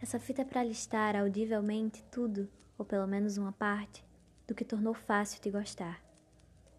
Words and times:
Essa 0.00 0.20
fita 0.20 0.42
é 0.42 0.44
para 0.44 0.62
listar 0.62 1.16
audivelmente 1.16 2.04
tudo, 2.10 2.48
ou 2.76 2.84
pelo 2.84 3.06
menos 3.06 3.38
uma 3.38 3.52
parte, 3.52 4.04
do 4.46 4.54
que 4.54 4.64
tornou 4.64 4.92
fácil 4.92 5.40
te 5.40 5.50
gostar. 5.50 6.02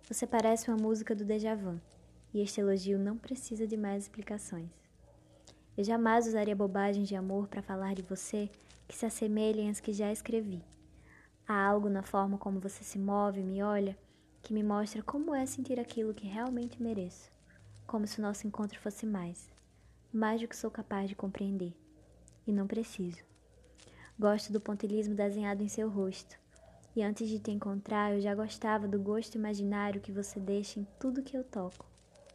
Você 0.08 0.28
parece 0.28 0.70
uma 0.70 0.78
música 0.78 1.16
do 1.16 1.26
Djavan, 1.26 1.82
e 2.32 2.42
este 2.42 2.62
elogio 2.62 3.00
não 3.00 3.18
precisa 3.18 3.66
de 3.66 3.76
mais 3.76 4.04
explicações. 4.04 4.70
Eu 5.76 5.84
jamais 5.84 6.28
usaria 6.28 6.56
bobagens 6.56 7.08
de 7.08 7.16
amor 7.16 7.48
para 7.48 7.64
falar 7.64 7.96
de 7.96 8.04
você 8.04 8.52
que 8.88 8.96
se 8.96 9.06
assemelhem 9.06 9.70
às 9.70 9.80
que 9.80 9.92
já 9.92 10.12
escrevi. 10.12 10.64
Há 11.48 11.66
algo 11.66 11.90
na 11.90 12.04
forma 12.04 12.38
como 12.38 12.60
você 12.60 12.84
se 12.84 13.00
move 13.00 13.40
e 13.40 13.44
me 13.44 13.64
olha 13.64 13.98
que 14.44 14.54
me 14.54 14.62
mostra 14.62 15.02
como 15.02 15.34
é 15.34 15.46
sentir 15.46 15.80
aquilo 15.80 16.14
que 16.14 16.28
realmente 16.28 16.82
mereço, 16.82 17.32
como 17.88 18.06
se 18.06 18.20
o 18.20 18.22
nosso 18.22 18.46
encontro 18.46 18.80
fosse 18.80 19.08
mais, 19.08 19.50
mais 20.14 20.40
do 20.40 20.48
que 20.48 20.56
sou 20.56 20.70
capaz 20.70 21.10
de 21.10 21.16
compreender. 21.16 21.74
E 22.48 22.52
não 22.52 22.66
preciso. 22.66 23.24
Gosto 24.18 24.52
do 24.52 24.60
pontilismo 24.60 25.14
desenhado 25.14 25.62
em 25.62 25.68
seu 25.68 25.90
rosto, 25.90 26.36
e 26.96 27.04
antes 27.04 27.30
de 27.30 27.38
te 27.38 27.52
encontrar, 27.52 28.14
eu 28.14 28.20
já 28.20 28.34
gostava 28.34 28.88
do 28.88 28.98
gosto 28.98 29.36
imaginário 29.36 30.02
que 30.02 30.12
você 30.12 30.40
deixa 30.40 30.80
em 30.80 30.88
tudo 31.00 31.22
que 31.22 31.38
eu 31.38 31.44
toco, 31.44 31.86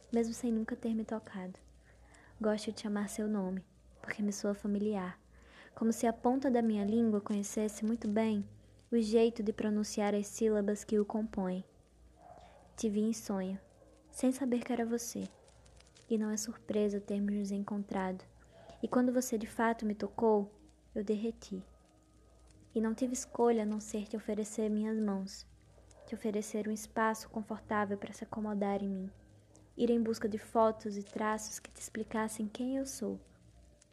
mesmo 0.09 0.33
sem 0.33 0.53
nunca 0.53 0.75
ter 0.75 0.95
me 0.95 1.03
tocado. 1.03 1.59
Gosto 2.39 2.71
de 2.71 2.79
chamar 2.79 3.09
seu 3.09 3.27
nome, 3.27 3.61
porque 4.01 4.21
me 4.21 4.31
soa 4.31 4.53
familiar, 4.53 5.19
como 5.75 5.91
se 5.91 6.07
a 6.07 6.13
ponta 6.13 6.49
da 6.49 6.61
minha 6.61 6.85
língua 6.85 7.19
conhecesse 7.19 7.83
muito 7.83 8.07
bem 8.07 8.47
o 8.89 9.01
jeito 9.01 9.41
de 9.41 9.51
pronunciar 9.51 10.13
as 10.15 10.27
sílabas 10.27 10.83
que 10.83 10.99
o 10.99 11.03
compõem. 11.03 11.65
Te 12.77 12.87
vi 12.87 13.01
em 13.01 13.13
sonho, 13.13 13.59
sem 14.11 14.31
saber 14.31 14.63
que 14.63 14.71
era 14.71 14.85
você, 14.85 15.27
e 16.09 16.17
não 16.17 16.29
é 16.29 16.37
surpresa 16.37 17.01
termos 17.01 17.33
nos 17.33 17.51
encontrado. 17.51 18.23
E 18.83 18.87
quando 18.89 19.13
você 19.13 19.37
de 19.37 19.47
fato 19.47 19.85
me 19.85 19.95
tocou, 19.95 20.51
eu 20.93 21.05
derreti 21.05 21.63
e 22.75 22.81
não 22.81 22.93
tive 22.93 23.13
escolha 23.13 23.63
a 23.63 23.65
não 23.65 23.79
ser 23.79 24.09
te 24.09 24.17
oferecer 24.17 24.69
minhas 24.69 24.99
mãos, 24.99 25.47
te 26.05 26.13
oferecer 26.13 26.67
um 26.67 26.71
espaço 26.71 27.29
confortável 27.29 27.97
para 27.97 28.11
se 28.11 28.25
acomodar 28.25 28.83
em 28.83 28.89
mim, 28.89 29.09
ir 29.77 29.89
em 29.89 30.03
busca 30.03 30.27
de 30.27 30.37
fotos 30.37 30.97
e 30.97 31.03
traços 31.03 31.59
que 31.59 31.71
te 31.71 31.79
explicassem 31.79 32.45
quem 32.45 32.75
eu 32.75 32.85
sou 32.85 33.17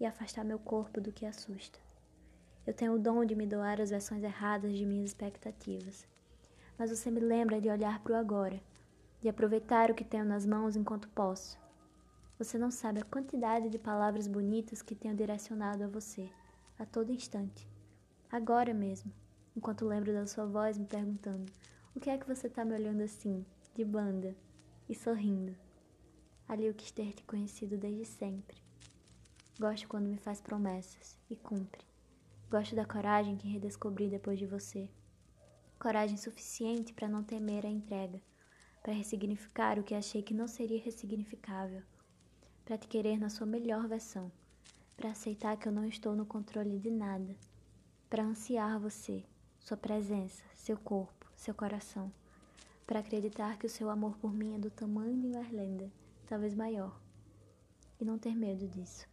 e 0.01 0.05
afastar 0.05 0.45
meu 0.45 0.59
corpo 0.59 1.01
do 1.01 1.13
que 1.13 1.25
assusta. 1.25 1.79
Eu 2.67 2.75
tenho 2.75 2.95
o 2.95 2.99
dom 2.99 3.25
de 3.25 3.37
me 3.37 3.47
doar 3.47 3.81
as 3.81 3.91
versões 3.91 4.25
erradas 4.25 4.77
de 4.77 4.85
minhas 4.85 5.11
expectativas, 5.11 6.05
mas 6.77 6.91
você 6.91 7.13
me 7.13 7.21
lembra 7.21 7.61
de 7.61 7.71
olhar 7.71 8.03
para 8.03 8.15
o 8.15 8.17
agora, 8.17 8.61
de 9.23 9.29
aproveitar 9.29 9.89
o 9.89 9.95
que 9.95 10.03
tenho 10.03 10.25
nas 10.25 10.45
mãos 10.45 10.75
enquanto 10.75 11.09
posso. 11.11 11.57
Você 12.41 12.57
não 12.57 12.71
sabe 12.71 13.01
a 13.01 13.05
quantidade 13.05 13.69
de 13.69 13.79
palavras 13.79 14.27
bonitas 14.27 14.81
que 14.81 14.95
tenho 14.95 15.15
direcionado 15.15 15.85
a 15.85 15.89
você, 15.89 16.27
a 16.79 16.87
todo 16.87 17.13
instante 17.13 17.69
agora 18.33 18.73
mesmo, 18.73 19.13
enquanto 19.55 19.87
lembro 19.87 20.11
da 20.15 20.27
sua 20.27 20.47
voz 20.47 20.79
me 20.79 20.87
perguntando: 20.87 21.53
O 21.95 22.01
que 22.01 22.09
é 22.09 22.17
que 22.17 22.27
você 22.27 22.47
está 22.47 22.65
me 22.65 22.75
olhando 22.75 23.03
assim, 23.03 23.45
de 23.75 23.85
banda, 23.85 24.35
e 24.89 24.95
sorrindo? 24.95 25.55
Ali 26.49 26.65
eu 26.65 26.73
quis 26.73 26.91
ter 26.91 27.13
te 27.13 27.23
conhecido 27.25 27.77
desde 27.77 28.07
sempre. 28.07 28.57
Gosto 29.59 29.87
quando 29.87 30.09
me 30.09 30.17
faz 30.17 30.41
promessas 30.41 31.19
e 31.29 31.37
cumpre. 31.37 31.85
Gosto 32.51 32.75
da 32.75 32.87
coragem 32.87 33.37
que 33.37 33.49
redescobri 33.49 34.09
depois 34.09 34.39
de 34.39 34.47
você. 34.47 34.89
Coragem 35.79 36.17
suficiente 36.17 36.95
para 36.95 37.07
não 37.07 37.23
temer 37.23 37.67
a 37.67 37.69
entrega, 37.69 38.19
para 38.83 38.95
ressignificar 38.95 39.79
o 39.79 39.85
que 39.85 39.95
achei 39.95 40.23
que 40.23 40.33
não 40.33 40.49
seria 40.49 40.81
ressignificável, 40.81 41.83
para 42.71 42.79
te 42.79 42.87
querer 42.87 43.19
na 43.19 43.29
sua 43.29 43.49
melhor 43.49 43.89
versão, 43.89 44.31
para 44.97 45.11
aceitar 45.11 45.57
que 45.57 45.67
eu 45.67 45.73
não 45.73 45.85
estou 45.85 46.15
no 46.15 46.25
controle 46.25 46.79
de 46.79 46.89
nada 46.89 47.35
para 48.09 48.23
ansiar 48.23 48.79
você, 48.79 49.25
sua 49.59 49.77
presença, 49.77 50.45
seu 50.55 50.79
corpo, 50.79 51.27
seu 51.35 51.53
coração, 51.53 52.13
para 52.87 53.01
acreditar 53.01 53.59
que 53.59 53.67
o 53.67 53.69
seu 53.69 53.91
amor 53.91 54.17
por 54.19 54.33
mim 54.33 54.55
é 54.55 54.59
do 54.61 54.71
tamanho 54.71 55.19
de 55.19 55.27
uma 55.27 55.91
talvez 56.29 56.55
maior, 56.55 56.97
e 58.01 58.05
não 58.05 58.17
ter 58.17 58.37
medo 58.37 58.69
disso. 58.69 59.05